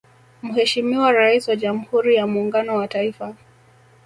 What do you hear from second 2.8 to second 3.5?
Taifa